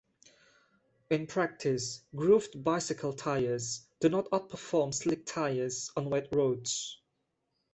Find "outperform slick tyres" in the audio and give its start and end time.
4.31-5.91